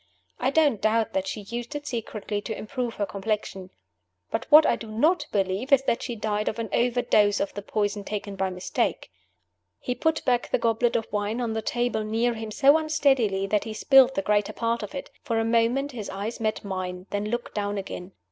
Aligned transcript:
"I 0.39 0.49
don't 0.49 0.81
doubt 0.81 1.13
that 1.13 1.27
she 1.27 1.41
used 1.41 1.75
it 1.75 1.85
secretly 1.85 2.41
to 2.41 2.57
improve 2.57 2.95
her 2.95 3.05
complexion. 3.05 3.69
But 4.31 4.49
w 4.49 4.55
hat 4.57 4.65
I 4.67 4.75
do 4.75 4.87
not 4.87 5.27
believe 5.31 5.71
is 5.71 5.83
that 5.83 6.01
she 6.01 6.15
died 6.15 6.47
of 6.47 6.57
an 6.57 6.69
overdose 6.73 7.39
of 7.39 7.53
the 7.53 7.61
poison, 7.61 8.03
taken 8.03 8.35
by 8.35 8.49
mistake." 8.49 9.11
He 9.79 9.93
put 9.93 10.25
back 10.25 10.49
the 10.49 10.57
goblet 10.57 10.95
of 10.95 11.05
wine 11.11 11.39
on 11.39 11.53
the 11.53 11.61
table 11.61 12.03
near 12.03 12.33
him 12.33 12.49
so 12.49 12.77
unsteadily 12.77 13.45
that 13.45 13.65
he 13.65 13.75
spilled 13.75 14.15
the 14.15 14.23
greater 14.23 14.53
part 14.53 14.81
of 14.81 14.95
it. 14.95 15.11
For 15.21 15.37
a 15.39 15.45
moment 15.45 15.91
his 15.91 16.09
eyes 16.09 16.39
met 16.39 16.63
mine, 16.65 17.05
then 17.11 17.25
looked 17.29 17.53
down 17.53 17.77
again. 17.77 18.13